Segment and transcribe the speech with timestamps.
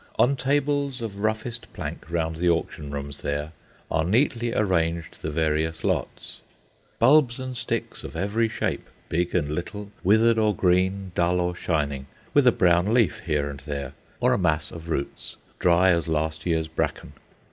[0.17, 3.51] On tables of roughest plank round the auction rooms there,
[3.91, 6.41] are neatly ranged the various lots;
[6.97, 12.07] bulbs and sticks of every shape, big and little, withered or green, dull or shining,
[12.33, 16.47] with a brown leaf here and there, or a mass of roots dry as last
[16.47, 17.13] year's bracken.